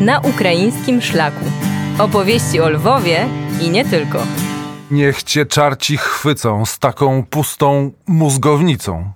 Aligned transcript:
na 0.00 0.20
ukraińskim 0.20 1.02
szlaku. 1.02 1.44
Opowieści 1.98 2.60
o 2.60 2.68
Lwowie 2.68 3.26
i 3.60 3.70
nie 3.70 3.84
tylko. 3.84 4.18
Niech 4.90 5.22
cię 5.22 5.46
czarci 5.46 5.96
chwycą 5.96 6.66
z 6.66 6.78
taką 6.78 7.24
pustą 7.24 7.92
mózgownicą. 8.06 9.12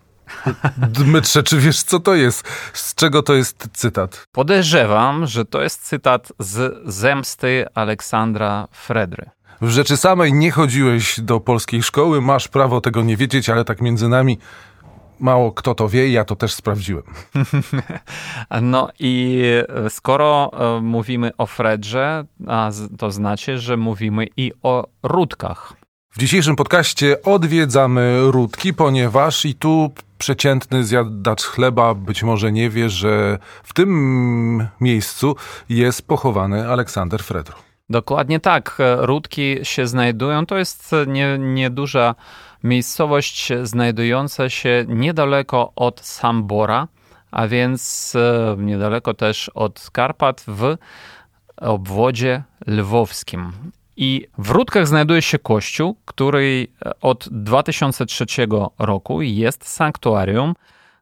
Dmytrze, 0.76 1.42
czy 1.42 1.58
wiesz, 1.58 1.82
co 1.82 2.00
to 2.00 2.14
jest? 2.14 2.48
Z 2.72 2.94
czego 2.94 3.22
to 3.22 3.34
jest 3.34 3.68
cytat? 3.72 4.26
Podejrzewam, 4.32 5.26
że 5.26 5.44
to 5.44 5.62
jest 5.62 5.82
cytat 5.82 6.32
z 6.38 6.82
Zemsty 6.94 7.66
Aleksandra 7.74 8.68
Fredry. 8.72 9.30
W 9.60 9.68
rzeczy 9.70 9.96
samej 9.96 10.32
nie 10.32 10.50
chodziłeś 10.50 11.20
do 11.20 11.40
polskiej 11.40 11.82
szkoły, 11.82 12.20
masz 12.20 12.48
prawo 12.48 12.80
tego 12.80 13.02
nie 13.02 13.16
wiedzieć, 13.16 13.48
ale 13.48 13.64
tak 13.64 13.80
między 13.80 14.08
nami 14.08 14.38
mało 15.22 15.52
kto 15.52 15.74
to 15.74 15.88
wie, 15.88 16.08
ja 16.10 16.24
to 16.24 16.36
też 16.36 16.54
sprawdziłem. 16.54 17.04
No 18.62 18.88
i 18.98 19.42
skoro 19.88 20.50
e, 20.52 20.80
mówimy 20.80 21.30
o 21.38 21.46
Fredrze, 21.46 22.24
to 22.98 23.10
znaczy, 23.10 23.58
że 23.58 23.76
mówimy 23.76 24.26
i 24.36 24.52
o 24.62 24.86
Rudkach. 25.02 25.72
W 26.10 26.18
dzisiejszym 26.18 26.56
podcaście 26.56 27.22
odwiedzamy 27.22 28.20
Rudki, 28.30 28.74
ponieważ 28.74 29.44
i 29.44 29.54
tu 29.54 29.90
przeciętny 30.18 30.84
zjadacz 30.84 31.42
chleba 31.42 31.94
być 31.94 32.22
może 32.22 32.52
nie 32.52 32.70
wie, 32.70 32.90
że 32.90 33.38
w 33.62 33.72
tym 33.72 34.68
miejscu 34.80 35.36
jest 35.68 36.06
pochowany 36.06 36.68
Aleksander 36.68 37.22
Fredro. 37.22 37.71
Dokładnie 37.90 38.40
tak. 38.40 38.78
Rudki 38.96 39.56
się 39.62 39.86
znajdują. 39.86 40.46
To 40.46 40.58
jest 40.58 40.90
nie, 41.06 41.38
nieduża 41.38 42.14
miejscowość 42.64 43.52
znajdująca 43.62 44.48
się 44.48 44.84
niedaleko 44.88 45.72
od 45.76 46.00
Sambora, 46.00 46.88
a 47.30 47.48
więc 47.48 48.12
e, 48.16 48.56
niedaleko 48.58 49.14
też 49.14 49.48
od 49.48 49.90
Karpat 49.92 50.44
w 50.48 50.76
obwodzie 51.56 52.42
lwowskim. 52.66 53.52
I 53.96 54.26
w 54.38 54.50
Rudkach 54.50 54.88
znajduje 54.88 55.22
się 55.22 55.38
kościół, 55.38 55.96
który 56.04 56.68
od 57.00 57.28
2003 57.30 58.26
roku 58.78 59.22
jest 59.22 59.68
sanktuarium 59.68 60.54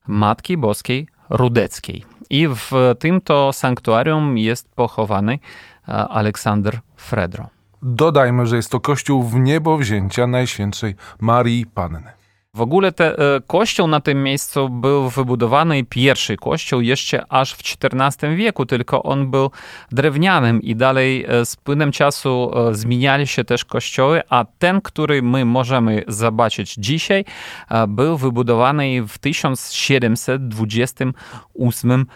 Matki 0.07 0.57
Boskiej 0.57 1.09
Rudeckiej. 1.31 2.05
I 2.31 2.49
w 2.49 2.71
tym 2.99 3.21
to 3.21 3.53
sanktuarium 3.53 4.39
jest 4.39 4.75
pochowany 4.75 5.39
Aleksander 5.87 6.81
Fredro. 6.97 7.49
Dodajmy, 7.83 8.47
że 8.47 8.57
jest 8.57 8.71
to 8.71 8.81
kościół 8.81 9.23
w 9.23 9.35
niebo 9.35 9.79
wzięcia 9.79 10.27
Najświętszej 10.27 10.95
Marii 11.21 11.67
Panny. 11.67 12.21
W 12.55 12.61
ogóle 12.61 12.93
te, 12.93 13.19
e, 13.19 13.41
kościół 13.47 13.87
na 13.87 14.01
tym 14.01 14.23
miejscu 14.23 14.69
był 14.69 15.09
wybudowany, 15.09 15.85
pierwszy 15.85 16.37
kościół 16.37 16.81
jeszcze 16.81 17.25
aż 17.29 17.55
w 17.55 17.61
XIV 17.61 18.37
wieku, 18.37 18.67
tylko 18.67 19.03
on 19.03 19.31
był 19.31 19.51
drewnianym 19.93 20.63
i 20.63 20.77
dalej 20.77 21.25
e, 21.29 21.47
z 21.47 21.57
płynem 21.57 21.93
czasu 21.93 22.51
e, 22.55 22.75
zmieniali 22.75 23.27
się 23.27 23.45
też 23.45 23.65
kościoły, 23.65 24.23
a 24.29 24.45
ten, 24.59 24.81
który 24.81 25.23
my 25.23 25.45
możemy 25.45 26.05
zobaczyć 26.09 26.75
dzisiaj, 26.75 27.25
był 27.89 28.17
wybudowany 28.17 29.03
w 29.09 29.19
1728 29.19 31.91
roku 31.91 32.11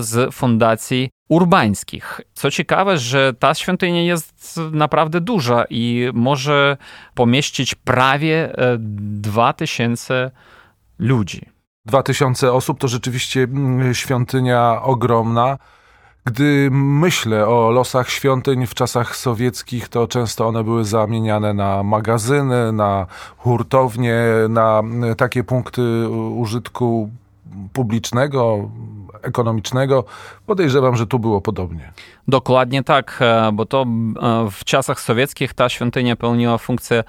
z 0.00 0.34
fundacji 0.34 1.10
urbańskich. 1.28 2.20
Co 2.34 2.50
ciekawe, 2.50 2.98
że 2.98 3.34
ta 3.38 3.54
świątynia 3.54 4.02
jest 4.02 4.60
naprawdę 4.72 5.20
duża 5.20 5.64
i 5.70 6.10
może 6.14 6.76
pomieścić 7.14 7.74
prawie 7.74 8.56
2000 8.78 10.14
e, 10.14 10.30
ludzi. 10.98 11.42
2000 11.86 12.52
osób 12.52 12.78
to 12.80 12.88
rzeczywiście 12.88 13.42
mm, 13.42 13.94
świątynia 13.94 14.82
ogromna. 14.82 15.58
Gdy 16.24 16.68
myślę 16.72 17.46
o 17.46 17.70
losach 17.70 18.10
świątyń 18.10 18.66
w 18.66 18.74
czasach 18.74 19.16
sowieckich, 19.16 19.88
to 19.88 20.08
często 20.08 20.46
one 20.46 20.64
były 20.64 20.84
zamieniane 20.84 21.54
na 21.54 21.82
magazyny, 21.82 22.72
na 22.72 23.06
hurtownie, 23.36 24.14
na 24.48 24.78
mm, 24.78 25.16
takie 25.16 25.44
punkty 25.44 26.08
użytku 26.34 27.10
publicznego, 27.72 28.70
ekonomicznego. 29.22 30.04
Podejrzewam, 30.46 30.96
że 30.96 31.06
tu 31.06 31.18
było 31.18 31.40
podobnie. 31.40 31.92
Dokładnie 32.28 32.84
tak, 32.84 33.18
e, 33.20 33.52
bo 33.52 33.66
to 33.66 33.82
e, 33.82 33.86
w 34.50 34.64
czasach 34.64 35.00
sowieckich 35.00 35.54
ta 35.54 35.68
świątynia 35.68 36.16
pełniła 36.16 36.58
funkcję 36.58 37.04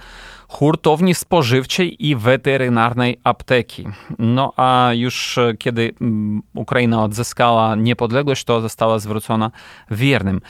hurtowni 0.47 1.15
spożywczej 1.15 2.07
i 2.07 2.15
weterynarnej 2.15 3.19
apteki. 3.23 3.87
No 4.19 4.53
a 4.57 4.89
już 4.93 5.37
e, 5.37 5.53
kiedy 5.57 5.93
Ukraina 6.55 7.03
odzyskała 7.03 7.75
niepodległość, 7.75 8.43
to 8.43 8.61
została 8.61 8.99
zwrócona 8.99 9.51
wiernym. 9.91 10.41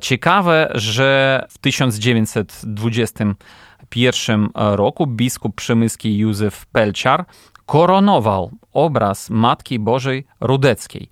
Ciekawe, 0.00 0.70
że 0.74 1.46
w 1.50 1.58
1921 1.58 4.48
roku 4.54 5.06
biskup 5.06 5.54
przemyski 5.54 6.18
Józef 6.18 6.66
Pelciar 6.66 7.24
koronował 7.66 8.50
obraz 8.72 9.30
Matki 9.30 9.78
Bożej 9.78 10.26
Rudeckiej. 10.40 11.08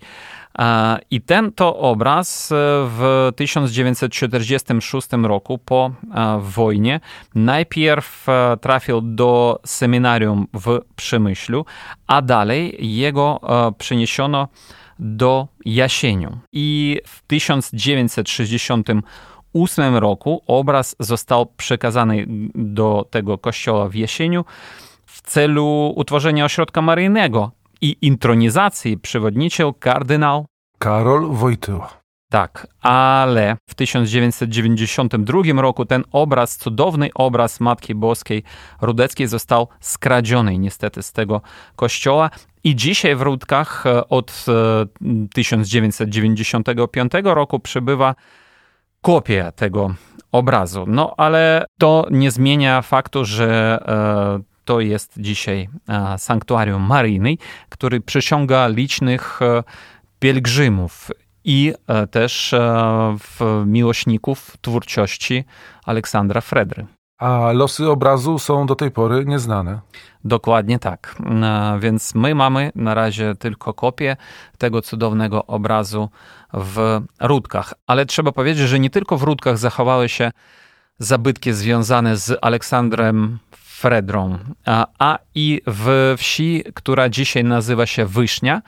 I 1.11 1.21
ten 1.21 1.51
to 1.51 1.77
obraz 1.77 2.51
e, 2.51 2.55
w 2.89 3.31
1946 3.35 5.07
roku 5.23 5.57
po 5.57 5.91
e, 6.15 6.39
wojnie 6.41 6.99
najpierw 7.35 8.29
e, 8.29 8.57
trafił 8.61 9.01
do 9.01 9.59
seminarium 9.65 10.47
w 10.53 10.79
Przemyślu, 10.95 11.65
a 12.07 12.21
dalej 12.21 12.77
jego 12.97 13.39
przeniesiono 13.77 14.47
do 14.99 15.47
Jasieniu. 15.65 16.37
I 16.51 16.99
w 17.07 17.21
1968 17.21 19.95
roku 19.95 20.43
obraz 20.47 20.95
został 20.99 21.45
przekazany 21.45 22.25
do 22.55 23.05
tego 23.09 23.37
kościoła 23.37 23.89
w 23.89 23.95
Jasieniu 23.95 24.45
w 25.13 25.21
celu 25.21 25.93
utworzenia 25.95 26.45
ośrodka 26.45 26.81
maryjnego 26.81 27.51
i 27.81 27.97
intronizacji 28.01 28.97
przewodniczył 28.97 29.73
kardynał 29.73 30.45
Karol 30.79 31.27
Wojtyła. 31.31 31.89
Tak, 32.31 32.67
ale 32.81 33.57
w 33.69 33.75
1992 33.75 35.61
roku 35.61 35.85
ten 35.85 36.03
obraz, 36.11 36.57
cudowny 36.57 37.09
obraz 37.15 37.59
Matki 37.59 37.95
Boskiej 37.95 38.43
Rudeckiej 38.81 39.27
został 39.27 39.67
skradziony 39.79 40.57
niestety 40.57 41.03
z 41.03 41.11
tego 41.11 41.41
kościoła 41.75 42.29
i 42.63 42.75
dzisiaj 42.75 43.15
w 43.15 43.21
Rudkach 43.21 43.85
e, 43.85 44.09
od 44.09 44.45
1995 45.33 47.15
e, 47.15 47.21
roku 47.21 47.59
przybywa 47.59 48.15
kopia 49.01 49.51
tego 49.51 49.93
obrazu. 50.31 50.85
No 50.87 51.13
ale 51.17 51.65
to 51.79 52.07
nie 52.11 52.31
zmienia 52.31 52.81
faktu, 52.81 53.25
że 53.25 53.79
e, 54.39 54.52
to 54.65 54.79
jest 54.79 55.13
dzisiaj 55.17 55.69
e, 55.89 56.17
sanktuarium 56.17 56.81
maryjny, 56.81 57.35
który 57.69 58.01
przyciąga 58.01 58.67
licznych 58.67 59.41
e, 59.41 59.63
pielgrzymów 60.19 61.11
i 61.43 61.73
e, 61.87 62.07
też 62.07 62.55
miłośników 63.65 64.57
twórczości 64.61 65.43
Aleksandra 65.85 66.41
Fredry. 66.41 66.85
A 67.19 67.51
losy 67.51 67.89
obrazu 67.89 68.39
są 68.39 68.65
do 68.65 68.75
tej 68.75 68.91
pory 68.91 69.25
nieznane. 69.25 69.79
Dokładnie 70.23 70.79
tak. 70.79 71.15
Więc 71.79 72.15
my 72.15 72.35
mamy 72.35 72.71
na 72.75 72.93
razie 72.93 73.35
tylko 73.35 73.73
kopię 73.73 74.17
tego 74.57 74.81
cudownego 74.81 75.45
obrazu 75.45 76.09
w 76.53 77.01
Rudkach. 77.21 77.73
Ale 77.87 78.05
trzeba 78.05 78.31
powiedzieć, 78.31 78.67
że 78.67 78.79
nie 78.79 78.89
tylko 78.89 79.17
w 79.17 79.23
Rudkach 79.23 79.57
zachowały 79.57 80.09
się 80.09 80.31
zabytki 80.99 81.53
związane 81.53 82.17
z 82.17 82.37
Aleksandrem 82.41 83.39
Fredrą, 83.83 84.37
a, 84.65 84.87
a 84.99 85.19
i 85.35 85.61
w 85.67 86.15
wsi, 86.17 86.63
która 86.73 87.09
dzisiaj 87.09 87.43
nazywa 87.43 87.85
się 87.85 88.05
Wysznia, 88.05 88.61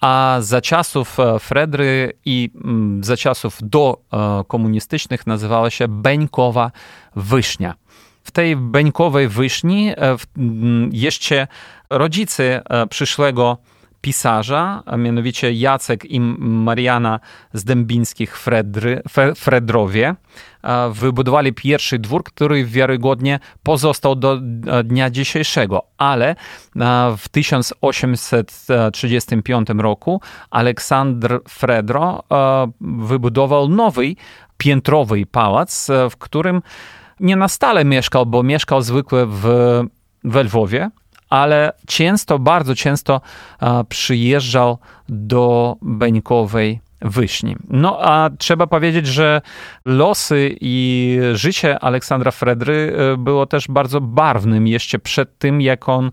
a 0.00 0.36
za 0.40 0.60
czasów 0.60 1.20
e, 1.20 1.38
Fredry 1.38 2.12
i 2.24 2.50
mm, 2.64 3.04
za 3.04 3.16
czasów 3.16 3.58
do 3.62 4.00
e, 4.12 4.44
komunistycznych 4.48 5.26
nazywała 5.26 5.70
się 5.70 5.88
Beńkowa 5.88 6.70
Wysznia. 7.16 7.74
W 8.24 8.30
tej 8.30 8.56
Beńkowej 8.56 9.28
Wyszni 9.28 9.88
e, 9.88 10.16
jeszcze 10.92 11.46
rodzice 11.90 12.62
przyszłego 12.90 13.58
pisarza, 14.00 14.82
a 14.86 14.96
mianowicie 14.96 15.52
Jacek 15.52 16.04
i 16.04 16.20
Mariana 16.38 17.20
z 17.52 17.64
Dębińskich 17.64 18.38
Fredry, 18.38 19.02
Fredrowie, 19.36 20.14
wybudowali 20.92 21.52
pierwszy 21.52 21.98
dwór, 21.98 22.24
który 22.24 22.64
wiarygodnie 22.64 23.38
pozostał 23.62 24.16
do 24.16 24.38
dnia 24.84 25.10
dzisiejszego, 25.10 25.82
ale 25.98 26.36
w 27.18 27.28
1835 27.28 29.68
roku 29.78 30.20
Aleksandr 30.50 31.40
Fredro 31.48 32.24
wybudował 32.80 33.68
nowy 33.68 34.14
piętrowy 34.56 35.26
pałac, 35.26 35.88
w 36.10 36.16
którym 36.16 36.62
nie 37.20 37.36
na 37.36 37.48
stale 37.48 37.84
mieszkał, 37.84 38.26
bo 38.26 38.42
mieszkał 38.42 38.82
zwykle 38.82 39.26
w, 39.26 39.44
w 40.24 40.36
Lwowie, 40.36 40.90
ale 41.30 41.72
często, 41.86 42.38
bardzo 42.38 42.74
często 42.74 43.20
przyjeżdżał 43.88 44.78
do 45.08 45.76
Beńkowej 45.82 46.80
Wyszni. 47.02 47.56
No 47.68 47.98
a 48.00 48.30
trzeba 48.38 48.66
powiedzieć, 48.66 49.06
że 49.06 49.40
losy 49.84 50.56
i 50.60 51.18
życie 51.32 51.78
Aleksandra 51.78 52.30
Fredry 52.30 52.96
było 53.18 53.46
też 53.46 53.68
bardzo 53.68 54.00
barwnym 54.00 54.66
jeszcze 54.66 54.98
przed 54.98 55.38
tym, 55.38 55.60
jak 55.60 55.88
on 55.88 56.10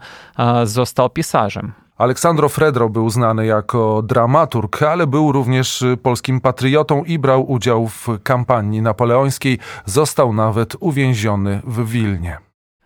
został 0.63 1.09
pisarzem. 1.09 1.73
Aleksandro 1.97 2.49
Fredro 2.49 2.89
był 2.89 3.09
znany 3.09 3.45
jako 3.45 4.01
dramaturg, 4.01 4.83
ale 4.83 5.07
był 5.07 5.31
również 5.31 5.83
polskim 6.03 6.41
patriotą 6.41 7.03
i 7.03 7.19
brał 7.19 7.51
udział 7.51 7.87
w 7.87 8.07
kampanii 8.23 8.81
napoleońskiej. 8.81 9.59
Został 9.85 10.33
nawet 10.33 10.75
uwięziony 10.79 11.61
w 11.63 11.89
Wilnie. 11.89 12.37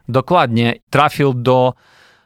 Dokładnie. 0.09 0.75
Trafił 0.89 1.33
do 1.33 1.73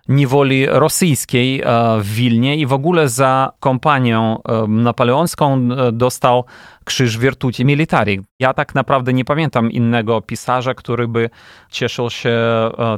niewoli 0.07 0.65
rosyjskiej 0.65 1.61
e, 1.61 1.65
w 1.99 2.13
Wilnie 2.13 2.55
i 2.55 2.65
w 2.65 2.73
ogóle 2.73 3.09
za 3.09 3.51
kompanią 3.59 4.41
e, 4.43 4.67
napoleonską 4.67 5.55
e, 5.55 5.59
dostał 5.91 6.45
krzyż 6.83 7.17
Virtuti 7.17 7.65
Militari. 7.65 8.21
Ja 8.39 8.53
tak 8.53 8.75
naprawdę 8.75 9.13
nie 9.13 9.25
pamiętam 9.25 9.71
innego 9.71 10.21
pisarza, 10.21 10.73
który 10.73 11.07
by 11.07 11.29
cieszył 11.71 12.09
się 12.09 12.39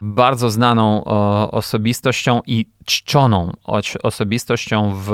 bardzo 0.00 0.50
znaną 0.50 1.04
osobistością 1.50 2.40
i 2.46 2.66
czczoną 2.84 3.52
osobistością 4.02 4.92
w, 4.94 5.08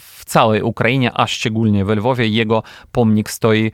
w 0.00 0.24
całej 0.24 0.62
Ukrainie, 0.62 1.10
a 1.14 1.26
szczególnie 1.26 1.84
w 1.84 1.88
Lwowie. 1.88 2.28
Jego 2.28 2.62
pomnik 2.92 3.30
stoi 3.30 3.72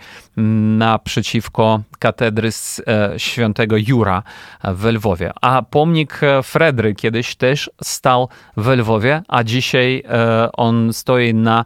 naprzeciwko 0.77 1.81
katedry 1.99 2.51
e, 2.87 3.15
świętego 3.17 3.77
Jura 3.89 4.23
w 4.65 4.85
Lwowie. 4.85 5.33
A 5.41 5.63
pomnik 5.63 6.21
Fredry 6.43 6.95
kiedyś 6.95 7.37
też 7.37 7.71
stał 7.83 8.29
w 8.57 8.69
Lwowie, 8.69 9.23
a 9.29 9.45
dzisiaj 9.45 10.03
e, 10.09 10.49
on 10.53 10.93
stoi 10.93 11.35
na 11.35 11.65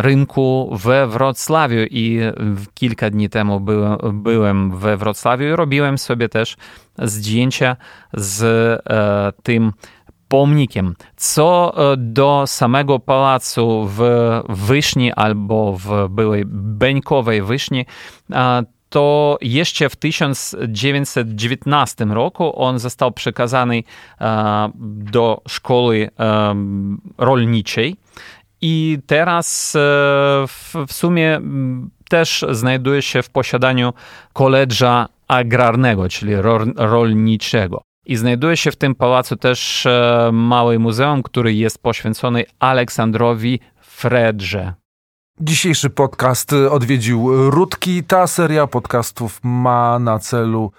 rynku 0.00 0.76
we 0.84 1.06
Wrocławiu 1.06 1.80
i 1.90 2.20
kilka 2.74 3.10
dni 3.10 3.28
temu 3.28 3.60
byłem, 3.60 3.98
byłem 4.12 4.78
we 4.78 4.96
Wrocławiu 4.96 5.44
i 5.44 5.56
robiłem 5.56 5.98
sobie 5.98 6.28
też 6.28 6.56
zdjęcia 6.98 7.76
z 8.14 8.42
e, 8.42 8.80
tym 9.42 9.72
pomnikiem. 10.28 10.94
Co 11.16 11.74
e, 11.92 11.96
do 11.96 12.44
samego 12.46 12.98
pałacu 12.98 13.88
w 13.88 14.00
Wyszni 14.48 15.12
albo 15.12 15.72
w 15.72 16.08
byłej 16.08 16.42
Beńkowej 16.46 17.42
Wyszni, 17.42 17.86
to 18.88 19.38
jeszcze 19.40 19.88
w 19.88 19.96
1919 19.96 22.04
roku 22.04 22.62
on 22.62 22.78
został 22.78 23.12
przekazany 23.12 23.82
do 24.82 25.42
szkoły 25.48 26.10
rolniczej 27.18 27.96
i 28.62 28.98
teraz 29.06 29.76
e, 29.76 29.78
w 30.86 30.92
sumie 30.92 31.40
też 32.08 32.44
znajduje 32.50 33.02
się 33.02 33.22
w 33.22 33.30
posiadaniu 33.30 33.92
koledża 34.32 35.08
agrarnego, 35.28 36.08
czyli 36.08 36.32
rolniczego. 36.76 37.82
I 38.06 38.16
znajduje 38.16 38.56
się 38.56 38.70
w 38.70 38.76
tym 38.76 38.94
pałacu 38.94 39.36
też 39.36 39.86
e, 39.86 40.30
mały 40.32 40.78
muzeum, 40.78 41.22
który 41.22 41.54
jest 41.54 41.82
poświęcony 41.82 42.44
Aleksandrowi 42.58 43.60
Fredrze. 43.80 44.74
Dzisiejszy 45.40 45.90
podcast 45.90 46.52
odwiedził 46.52 47.50
Rutki. 47.50 48.04
Ta 48.04 48.26
seria 48.26 48.66
podcastów 48.66 49.40
ma 49.42 49.98
na 49.98 50.18
celu 50.18 50.72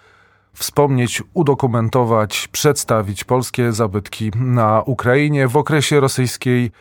wspomnieć, 0.54 1.24
udokumentować, 1.34 2.48
przedstawić 2.48 3.24
polskie 3.24 3.72
zabytki 3.72 4.31
na 4.36 4.81
Ukrainie 4.86 5.48
w 5.48 5.57
okresie 5.57 6.00
rosyjskiej 6.00 6.72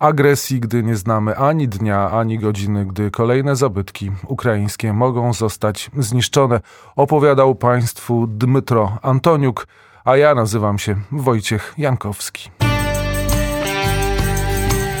agresji, 0.00 0.60
gdy 0.60 0.82
nie 0.82 0.96
znamy 0.96 1.36
ani 1.36 1.68
dnia, 1.68 2.10
ani 2.10 2.38
godziny, 2.38 2.86
gdy 2.86 3.10
kolejne 3.10 3.56
zabytki 3.56 4.10
ukraińskie 4.26 4.92
mogą 4.92 5.32
zostać 5.32 5.90
zniszczone. 5.98 6.60
Opowiadał 6.96 7.54
Państwu 7.54 8.26
Dmytro 8.26 8.98
Antoniuk, 9.02 9.66
a 10.04 10.16
ja 10.16 10.34
nazywam 10.34 10.78
się 10.78 10.96
Wojciech 11.12 11.74
Jankowski. 11.78 12.50